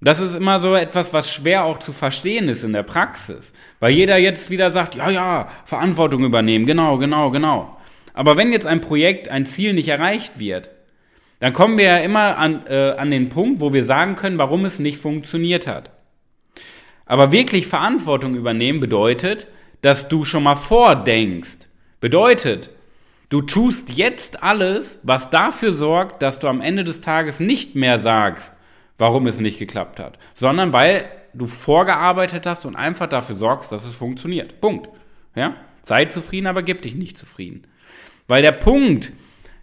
Das 0.00 0.20
ist 0.20 0.34
immer 0.34 0.58
so 0.58 0.74
etwas, 0.74 1.14
was 1.14 1.32
schwer 1.32 1.64
auch 1.64 1.78
zu 1.78 1.92
verstehen 1.92 2.48
ist 2.48 2.62
in 2.62 2.74
der 2.74 2.82
Praxis. 2.82 3.54
Weil 3.80 3.92
jeder 3.92 4.18
jetzt 4.18 4.50
wieder 4.50 4.70
sagt, 4.70 4.96
ja, 4.96 5.08
ja, 5.08 5.48
Verantwortung 5.64 6.24
übernehmen, 6.24 6.66
genau, 6.66 6.98
genau, 6.98 7.30
genau. 7.30 7.78
Aber 8.12 8.36
wenn 8.36 8.52
jetzt 8.52 8.66
ein 8.66 8.82
Projekt, 8.82 9.28
ein 9.28 9.46
Ziel 9.46 9.72
nicht 9.72 9.88
erreicht 9.88 10.38
wird, 10.38 10.70
dann 11.44 11.52
kommen 11.52 11.76
wir 11.76 11.84
ja 11.84 11.98
immer 11.98 12.38
an, 12.38 12.66
äh, 12.68 12.92
an 12.92 13.10
den 13.10 13.28
Punkt, 13.28 13.60
wo 13.60 13.74
wir 13.74 13.84
sagen 13.84 14.16
können, 14.16 14.38
warum 14.38 14.64
es 14.64 14.78
nicht 14.78 14.98
funktioniert 14.98 15.66
hat. 15.66 15.90
Aber 17.04 17.32
wirklich 17.32 17.66
Verantwortung 17.66 18.34
übernehmen 18.34 18.80
bedeutet, 18.80 19.46
dass 19.82 20.08
du 20.08 20.24
schon 20.24 20.44
mal 20.44 20.54
vordenkst. 20.54 21.68
Bedeutet, 22.00 22.70
du 23.28 23.42
tust 23.42 23.90
jetzt 23.90 24.42
alles, 24.42 25.00
was 25.02 25.28
dafür 25.28 25.74
sorgt, 25.74 26.22
dass 26.22 26.38
du 26.38 26.48
am 26.48 26.62
Ende 26.62 26.82
des 26.82 27.02
Tages 27.02 27.40
nicht 27.40 27.74
mehr 27.74 27.98
sagst, 27.98 28.54
warum 28.96 29.26
es 29.26 29.38
nicht 29.38 29.58
geklappt 29.58 30.00
hat, 30.00 30.18
sondern 30.32 30.72
weil 30.72 31.10
du 31.34 31.46
vorgearbeitet 31.46 32.46
hast 32.46 32.64
und 32.64 32.74
einfach 32.74 33.10
dafür 33.10 33.36
sorgst, 33.36 33.70
dass 33.70 33.84
es 33.84 33.94
funktioniert. 33.94 34.62
Punkt. 34.62 34.88
Ja? 35.34 35.56
Sei 35.82 36.06
zufrieden, 36.06 36.46
aber 36.46 36.62
gib 36.62 36.80
dich 36.80 36.94
nicht 36.94 37.18
zufrieden. 37.18 37.66
Weil 38.28 38.40
der 38.40 38.52
Punkt, 38.52 39.12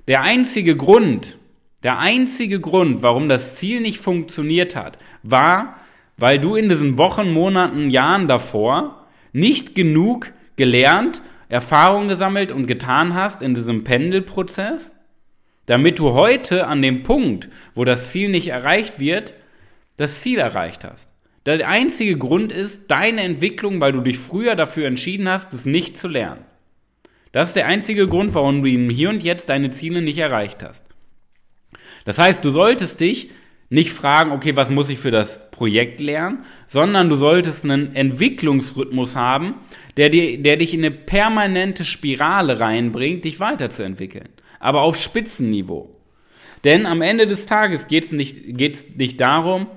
der 0.08 0.22
einzige 0.22 0.78
Grund, 0.78 1.40
der 1.84 2.00
einzige 2.00 2.60
Grund, 2.60 3.02
warum 3.02 3.30
das 3.30 3.56
Ziel 3.56 3.82
nicht 3.82 4.00
funktioniert 4.00 4.76
hat, 4.76 4.98
war, 5.24 5.78
weil 6.18 6.40
du 6.40 6.56
in 6.56 6.70
diesen 6.70 6.98
Wochen, 6.98 7.32
Monaten, 7.32 7.90
Jahren 7.90 8.28
davor 8.28 9.08
nicht 9.34 9.76
genug 9.76 10.34
gelernt, 10.56 11.22
Erfahrung 11.50 12.08
gesammelt 12.08 12.52
und 12.52 12.68
getan 12.68 13.16
hast 13.16 13.42
in 13.42 13.56
diesem 13.56 13.84
Pendelprozess 13.84 14.94
damit 15.72 16.00
du 16.00 16.12
heute 16.12 16.68
an 16.68 16.82
dem 16.82 17.04
Punkt, 17.04 17.48
wo 17.76 17.86
das 17.86 18.12
Ziel 18.12 18.30
nicht 18.30 18.50
erreicht 18.50 19.00
wird, 19.00 19.34
das 19.96 20.22
Ziel 20.22 20.40
erreicht 20.40 20.84
hast. 20.84 21.10
Der 21.46 21.66
einzige 21.68 22.18
Grund 22.18 22.52
ist 22.52 22.92
deine 22.92 23.22
Entwicklung, 23.22 23.80
weil 23.80 23.94
du 23.94 24.02
dich 24.02 24.20
früher 24.20 24.56
dafür 24.56 24.86
entschieden 24.86 25.30
hast, 25.30 25.54
das 25.54 25.66
nicht 25.66 25.98
zu 25.98 26.08
lernen. 26.08 26.44
Das 27.32 27.50
ist 27.50 27.56
der 27.56 27.68
einzige 27.68 28.10
Grund, 28.10 28.34
warum 28.34 28.64
du 28.64 28.70
Hier 28.92 29.10
und 29.10 29.24
Jetzt 29.24 29.48
deine 29.48 29.70
Ziele 29.70 30.02
nicht 30.02 30.18
erreicht 30.18 30.62
hast. 30.62 30.86
Das 32.06 32.20
heißt, 32.20 32.44
du 32.44 32.50
solltest 32.50 33.00
dich 33.00 33.30
nicht 33.70 33.92
fragen, 33.92 34.32
okay, 34.32 34.56
was 34.56 34.70
muss 34.70 34.90
ich 34.90 35.00
für 35.00 35.12
das 35.12 35.50
Projekt 35.52 36.00
lernen, 36.00 36.44
sondern 36.68 37.10
du 37.10 37.16
solltest 37.16 37.64
einen 37.64 37.96
Entwicklungsrhythmus 37.96 39.16
haben, 39.16 39.56
der, 39.98 40.10
dir, 40.10 40.42
der 40.42 40.58
dich 40.58 40.74
in 40.74 40.82
eine 40.82 40.92
permanente 40.92 41.86
Spirale 41.86 42.60
reinbringt, 42.60 43.24
dich 43.24 43.40
weiterzuentwickeln 43.40 44.30
aber 44.62 44.82
auf 44.82 44.96
Spitzenniveau. 44.96 45.92
Denn 46.64 46.86
am 46.86 47.02
Ende 47.02 47.28
des 47.28 47.48
Tages 47.48 47.88
geht 47.88 48.06
es 48.06 48.12
nicht, 48.12 48.58
geht's 48.58 48.86
nicht 48.96 49.20
darum, 49.20 49.68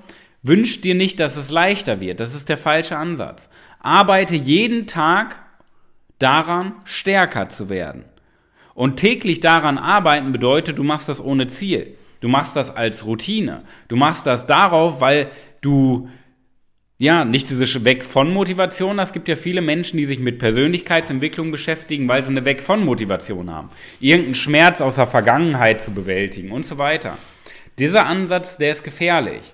wünsch 0.43 0.79
dir 0.81 0.95
nicht, 0.95 1.19
dass 1.19 1.35
es 1.35 1.49
leichter 1.49 1.99
wird. 1.99 2.19
Das 2.19 2.35
ist 2.35 2.47
der 2.47 2.57
falsche 2.57 2.95
Ansatz. 2.95 3.49
Arbeite 3.79 4.35
jeden 4.35 4.85
Tag 4.85 5.43
daran, 6.19 6.75
stärker 6.85 7.49
zu 7.49 7.69
werden. 7.69 8.05
Und 8.75 8.97
täglich 8.97 9.39
daran 9.39 9.77
arbeiten 9.77 10.31
bedeutet, 10.31 10.77
du 10.77 10.83
machst 10.83 11.09
das 11.09 11.19
ohne 11.19 11.47
Ziel. 11.47 11.97
Du 12.25 12.31
machst 12.31 12.55
das 12.55 12.75
als 12.75 13.05
Routine. 13.05 13.61
Du 13.87 13.95
machst 13.95 14.25
das 14.25 14.47
darauf, 14.47 14.99
weil 14.99 15.27
du 15.61 16.09
ja, 16.97 17.23
nicht 17.23 17.51
diese 17.51 17.85
Weg 17.85 18.03
von 18.03 18.33
Motivation. 18.33 18.97
Es 18.97 19.13
gibt 19.13 19.27
ja 19.27 19.35
viele 19.35 19.61
Menschen, 19.61 19.97
die 19.97 20.05
sich 20.05 20.17
mit 20.17 20.39
Persönlichkeitsentwicklung 20.39 21.51
beschäftigen, 21.51 22.09
weil 22.09 22.23
sie 22.23 22.31
eine 22.31 22.43
Weg 22.43 22.61
von 22.61 22.83
Motivation 22.83 23.51
haben. 23.51 23.69
Irgendeinen 23.99 24.33
Schmerz 24.33 24.81
aus 24.81 24.95
der 24.95 25.05
Vergangenheit 25.05 25.81
zu 25.81 25.91
bewältigen 25.91 26.51
und 26.51 26.65
so 26.65 26.79
weiter. 26.79 27.15
Dieser 27.77 28.07
Ansatz, 28.07 28.57
der 28.57 28.71
ist 28.71 28.83
gefährlich. 28.83 29.53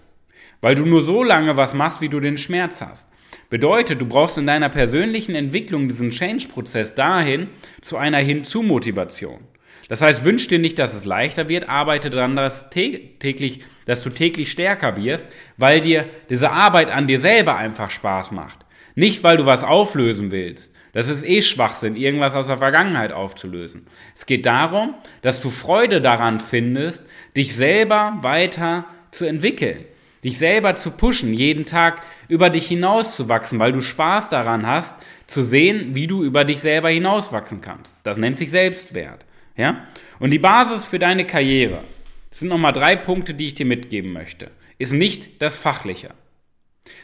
Weil 0.61 0.75
du 0.75 0.85
nur 0.85 1.01
so 1.01 1.23
lange 1.23 1.57
was 1.57 1.73
machst, 1.73 1.99
wie 1.99 2.07
du 2.07 2.21
den 2.21 2.37
Schmerz 2.37 2.79
hast. 2.79 3.09
Bedeutet, 3.49 3.99
du 3.99 4.05
brauchst 4.05 4.37
in 4.37 4.47
deiner 4.47 4.69
persönlichen 4.69 5.35
Entwicklung 5.35 5.89
diesen 5.89 6.11
Change-Prozess 6.11 6.95
dahin 6.95 7.49
zu 7.81 7.97
einer 7.97 8.19
Hinzu-Motivation. 8.19 9.50
Das 9.91 10.01
heißt, 10.01 10.23
wünsch 10.23 10.47
dir 10.47 10.57
nicht, 10.57 10.79
dass 10.79 10.93
es 10.93 11.03
leichter 11.03 11.49
wird, 11.49 11.67
arbeite 11.67 12.09
daran, 12.09 12.37
dass, 12.37 12.69
täglich, 12.69 13.59
dass 13.83 14.01
du 14.01 14.09
täglich 14.09 14.49
stärker 14.49 14.95
wirst, 14.95 15.27
weil 15.57 15.81
dir 15.81 16.05
diese 16.29 16.49
Arbeit 16.49 16.89
an 16.89 17.07
dir 17.07 17.19
selber 17.19 17.57
einfach 17.57 17.91
Spaß 17.91 18.31
macht. 18.31 18.59
Nicht, 18.95 19.21
weil 19.25 19.35
du 19.35 19.45
was 19.45 19.65
auflösen 19.65 20.31
willst. 20.31 20.73
Das 20.93 21.09
ist 21.09 21.25
eh 21.25 21.41
Schwachsinn, 21.41 21.97
irgendwas 21.97 22.35
aus 22.35 22.47
der 22.47 22.59
Vergangenheit 22.59 23.11
aufzulösen. 23.11 23.85
Es 24.15 24.25
geht 24.25 24.45
darum, 24.45 24.93
dass 25.23 25.41
du 25.41 25.49
Freude 25.49 25.99
daran 25.99 26.39
findest, 26.39 27.05
dich 27.35 27.53
selber 27.53 28.17
weiter 28.21 28.85
zu 29.11 29.25
entwickeln, 29.25 29.83
dich 30.23 30.37
selber 30.37 30.75
zu 30.75 30.91
pushen, 30.91 31.33
jeden 31.33 31.65
Tag 31.65 32.01
über 32.29 32.49
dich 32.49 32.65
hinauszuwachsen, 32.69 33.59
weil 33.59 33.73
du 33.73 33.81
Spaß 33.81 34.29
daran 34.29 34.65
hast, 34.65 34.95
zu 35.27 35.43
sehen, 35.43 35.95
wie 35.95 36.07
du 36.07 36.23
über 36.23 36.45
dich 36.45 36.61
selber 36.61 36.87
hinauswachsen 36.87 37.59
kannst. 37.59 37.93
Das 38.03 38.15
nennt 38.15 38.37
sich 38.37 38.51
Selbstwert. 38.51 39.25
Ja? 39.61 39.85
Und 40.19 40.31
die 40.31 40.39
Basis 40.39 40.85
für 40.85 40.97
deine 40.97 41.25
Karriere, 41.25 41.83
das 42.31 42.39
sind 42.39 42.49
nochmal 42.49 42.73
drei 42.73 42.95
Punkte, 42.95 43.35
die 43.35 43.45
ich 43.45 43.53
dir 43.53 43.67
mitgeben 43.67 44.11
möchte, 44.11 44.49
ist 44.79 44.91
nicht 44.91 45.39
das 45.39 45.55
Fachliche. 45.55 46.15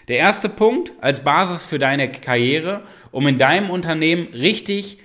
Der 0.07 0.17
erste 0.17 0.49
Punkt 0.49 0.91
als 0.99 1.23
Basis 1.23 1.63
für 1.63 1.77
deine 1.77 2.11
Karriere, 2.11 2.81
um 3.11 3.27
in 3.27 3.37
deinem 3.37 3.69
Unternehmen 3.69 4.29
richtig 4.33 4.97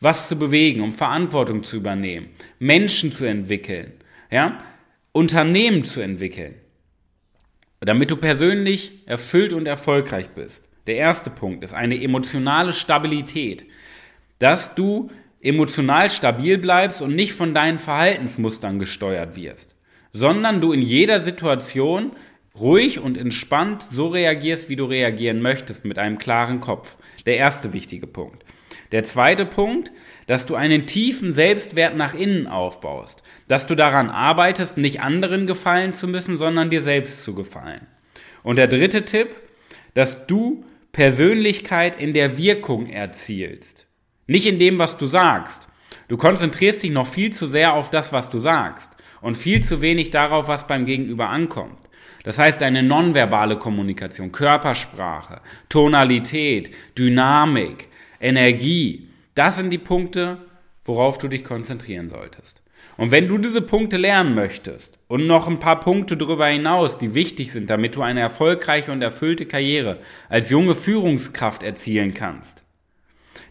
was 0.00 0.28
zu 0.28 0.38
bewegen, 0.38 0.82
um 0.82 0.92
Verantwortung 0.92 1.62
zu 1.62 1.76
übernehmen, 1.76 2.28
Menschen 2.58 3.10
zu 3.10 3.24
entwickeln, 3.24 3.94
ja, 4.30 4.58
Unternehmen 5.12 5.84
zu 5.84 6.02
entwickeln, 6.02 6.56
damit 7.80 8.10
du 8.10 8.16
persönlich 8.16 8.92
erfüllt 9.06 9.54
und 9.54 9.64
erfolgreich 9.64 10.28
bist. 10.28 10.68
Der 10.86 10.96
erste 10.96 11.30
Punkt 11.30 11.64
ist 11.64 11.72
eine 11.72 12.00
emotionale 12.00 12.74
Stabilität, 12.74 13.64
dass 14.38 14.74
du 14.74 15.10
emotional 15.40 16.10
stabil 16.10 16.58
bleibst 16.58 17.02
und 17.02 17.14
nicht 17.14 17.32
von 17.32 17.54
deinen 17.54 17.78
Verhaltensmustern 17.78 18.78
gesteuert 18.78 19.36
wirst, 19.36 19.76
sondern 20.12 20.60
du 20.60 20.72
in 20.72 20.82
jeder 20.82 21.20
Situation 21.20 22.12
ruhig 22.58 22.98
und 22.98 23.16
entspannt 23.16 23.82
so 23.82 24.06
reagierst, 24.06 24.68
wie 24.68 24.76
du 24.76 24.84
reagieren 24.84 25.40
möchtest, 25.40 25.84
mit 25.84 25.98
einem 25.98 26.18
klaren 26.18 26.60
Kopf. 26.60 26.96
Der 27.26 27.36
erste 27.36 27.72
wichtige 27.72 28.06
Punkt. 28.06 28.44
Der 28.90 29.04
zweite 29.04 29.44
Punkt, 29.44 29.92
dass 30.26 30.46
du 30.46 30.54
einen 30.54 30.86
tiefen 30.86 31.30
Selbstwert 31.30 31.96
nach 31.96 32.14
innen 32.14 32.46
aufbaust, 32.46 33.22
dass 33.48 33.66
du 33.66 33.74
daran 33.74 34.10
arbeitest, 34.10 34.78
nicht 34.78 35.00
anderen 35.00 35.46
gefallen 35.46 35.92
zu 35.92 36.08
müssen, 36.08 36.36
sondern 36.36 36.70
dir 36.70 36.80
selbst 36.80 37.22
zu 37.22 37.34
gefallen. 37.34 37.86
Und 38.42 38.56
der 38.56 38.66
dritte 38.66 39.04
Tipp, 39.04 39.28
dass 39.94 40.26
du 40.26 40.64
Persönlichkeit 40.92 42.00
in 42.00 42.14
der 42.14 42.38
Wirkung 42.38 42.88
erzielst, 42.88 43.87
nicht 44.28 44.46
in 44.46 44.60
dem, 44.60 44.78
was 44.78 44.96
du 44.96 45.06
sagst. 45.06 45.66
Du 46.06 46.16
konzentrierst 46.16 46.82
dich 46.84 46.92
noch 46.92 47.06
viel 47.06 47.32
zu 47.32 47.48
sehr 47.48 47.72
auf 47.72 47.90
das, 47.90 48.12
was 48.12 48.30
du 48.30 48.38
sagst 48.38 48.92
und 49.20 49.36
viel 49.36 49.62
zu 49.62 49.80
wenig 49.80 50.10
darauf, 50.10 50.46
was 50.46 50.68
beim 50.68 50.86
Gegenüber 50.86 51.28
ankommt. 51.28 51.78
Das 52.22 52.38
heißt, 52.38 52.60
deine 52.60 52.82
nonverbale 52.82 53.58
Kommunikation, 53.58 54.30
Körpersprache, 54.30 55.40
Tonalität, 55.68 56.74
Dynamik, 56.96 57.88
Energie, 58.20 59.08
das 59.34 59.56
sind 59.56 59.70
die 59.70 59.78
Punkte, 59.78 60.38
worauf 60.84 61.18
du 61.18 61.28
dich 61.28 61.44
konzentrieren 61.44 62.08
solltest. 62.08 62.62
Und 62.96 63.12
wenn 63.12 63.28
du 63.28 63.38
diese 63.38 63.62
Punkte 63.62 63.96
lernen 63.96 64.34
möchtest 64.34 64.98
und 65.06 65.26
noch 65.26 65.46
ein 65.46 65.60
paar 65.60 65.80
Punkte 65.80 66.16
darüber 66.16 66.46
hinaus, 66.46 66.98
die 66.98 67.14
wichtig 67.14 67.52
sind, 67.52 67.70
damit 67.70 67.94
du 67.94 68.02
eine 68.02 68.20
erfolgreiche 68.20 68.90
und 68.90 69.00
erfüllte 69.00 69.46
Karriere 69.46 70.00
als 70.28 70.50
junge 70.50 70.74
Führungskraft 70.74 71.62
erzielen 71.62 72.12
kannst, 72.12 72.64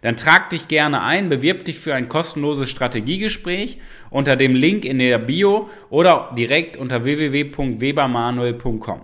dann 0.07 0.15
trag 0.15 0.51
dich 0.51 0.69
gerne 0.69 1.01
ein, 1.01 1.27
bewirb 1.27 1.65
dich 1.65 1.79
für 1.79 1.93
ein 1.93 2.07
kostenloses 2.07 2.69
Strategiegespräch 2.69 3.77
unter 4.09 4.37
dem 4.37 4.55
Link 4.55 4.85
in 4.85 4.99
der 4.99 5.17
Bio 5.17 5.69
oder 5.89 6.33
direkt 6.37 6.77
unter 6.77 7.03
www.webermanuel.com. 7.03 9.01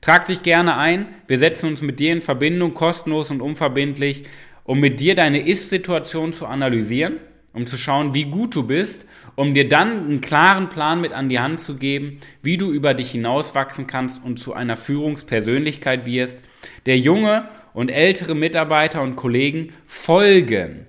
Trag 0.00 0.24
dich 0.24 0.42
gerne 0.42 0.78
ein, 0.78 1.08
wir 1.26 1.36
setzen 1.36 1.68
uns 1.68 1.82
mit 1.82 2.00
dir 2.00 2.14
in 2.14 2.22
Verbindung, 2.22 2.72
kostenlos 2.72 3.30
und 3.30 3.42
unverbindlich, 3.42 4.24
um 4.64 4.80
mit 4.80 5.00
dir 5.00 5.14
deine 5.14 5.46
Ist-Situation 5.46 6.32
zu 6.32 6.46
analysieren 6.46 7.20
um 7.52 7.66
zu 7.66 7.76
schauen, 7.76 8.14
wie 8.14 8.24
gut 8.24 8.54
du 8.54 8.62
bist, 8.62 9.04
um 9.34 9.52
dir 9.52 9.68
dann 9.68 10.04
einen 10.04 10.20
klaren 10.20 10.68
Plan 10.68 11.00
mit 11.00 11.12
an 11.12 11.28
die 11.28 11.40
Hand 11.40 11.60
zu 11.60 11.76
geben, 11.76 12.20
wie 12.40 12.56
du 12.56 12.70
über 12.70 12.94
dich 12.94 13.10
hinauswachsen 13.10 13.86
kannst 13.86 14.22
und 14.24 14.38
zu 14.38 14.52
einer 14.52 14.76
Führungspersönlichkeit 14.76 16.06
wirst, 16.06 16.38
der 16.86 16.98
junge 16.98 17.48
und 17.74 17.90
ältere 17.90 18.34
Mitarbeiter 18.34 19.02
und 19.02 19.16
Kollegen 19.16 19.72
folgen, 19.86 20.86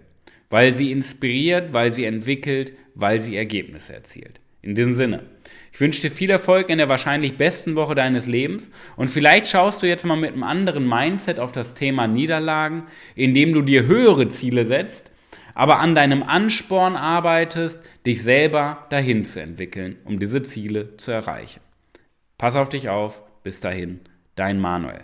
weil 0.49 0.73
sie 0.73 0.91
inspiriert, 0.91 1.73
weil 1.73 1.91
sie 1.91 2.05
entwickelt, 2.05 2.73
weil 2.95 3.19
sie 3.19 3.35
Ergebnisse 3.35 3.93
erzielt. 3.93 4.39
In 4.61 4.75
diesem 4.75 4.95
Sinne. 4.95 5.23
Ich 5.71 5.79
wünsche 5.79 6.01
dir 6.01 6.11
viel 6.11 6.29
Erfolg 6.29 6.69
in 6.69 6.79
der 6.79 6.89
wahrscheinlich 6.89 7.37
besten 7.37 7.75
Woche 7.75 7.95
deines 7.95 8.27
Lebens 8.27 8.69
und 8.97 9.09
vielleicht 9.09 9.47
schaust 9.47 9.81
du 9.81 9.87
jetzt 9.87 10.05
mal 10.05 10.17
mit 10.17 10.33
einem 10.33 10.43
anderen 10.43 10.87
Mindset 10.87 11.39
auf 11.39 11.51
das 11.51 11.73
Thema 11.73 12.07
Niederlagen, 12.07 12.83
indem 13.15 13.53
du 13.53 13.61
dir 13.61 13.85
höhere 13.85 14.27
Ziele 14.27 14.65
setzt 14.65 15.11
aber 15.59 15.79
an 15.79 15.93
deinem 15.93 16.23
Ansporn 16.23 16.95
arbeitest, 16.95 17.83
dich 18.05 18.23
selber 18.23 18.85
dahin 18.89 19.25
zu 19.25 19.41
entwickeln, 19.41 19.97
um 20.05 20.17
diese 20.17 20.41
Ziele 20.41 20.95
zu 20.95 21.11
erreichen. 21.11 21.59
Pass 22.37 22.55
auf 22.55 22.69
dich 22.69 22.87
auf. 22.87 23.21
Bis 23.43 23.59
dahin, 23.59 23.99
dein 24.35 24.61
Manuel. 24.61 25.03